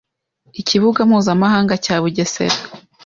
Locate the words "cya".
1.83-1.95